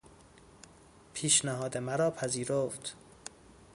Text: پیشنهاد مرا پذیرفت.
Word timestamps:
پیشنهاد 1.13 1.77
مرا 1.77 2.09
پذیرفت. 2.11 2.93